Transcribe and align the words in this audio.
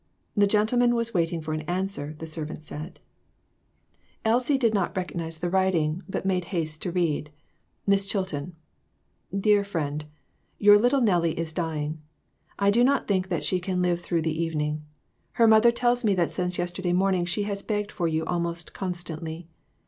The 0.35 0.47
gentleman 0.47 0.95
was 0.95 1.13
waiting 1.13 1.41
for 1.43 1.53
an 1.53 1.61
answer, 1.69 2.15
the 2.17 2.25
servant 2.25 2.63
said. 2.63 2.99
Elsie 4.25 4.57
366 4.57 4.59
COMPLICATIONS. 4.59 4.59
did 4.65 4.73
not 4.73 4.97
recognize 4.97 5.37
the 5.37 5.49
writing, 5.51 6.03
but 6.09 6.25
made 6.25 6.45
haste 6.45 6.81
to 6.81 6.91
read 6.91 7.29
Miss 7.85 8.07
CHILTON: 8.07 8.55
Dear 9.39 9.63
Friend 9.63 10.03
Your 10.57 10.79
little 10.79 11.01
Nellie 11.01 11.37
is 11.37 11.53
dying. 11.53 12.01
I 12.57 12.71
do 12.71 12.83
not 12.83 13.07
think 13.07 13.29
that 13.29 13.43
she 13.43 13.59
can 13.59 13.83
live 13.83 14.01
through 14.01 14.23
the 14.23 14.41
evening. 14.41 14.83
Her 15.33 15.45
mother 15.45 15.71
tells 15.71 16.03
me 16.03 16.15
that 16.15 16.31
since 16.31 16.57
yesterday 16.57 16.93
morning 16.93 17.25
she 17.27 17.43
has 17.43 17.61
begged 17.61 17.91
for 17.91 18.07
you 18.07 18.25
almost 18.25 18.73
con 18.73 18.93
stantly. 18.93 19.45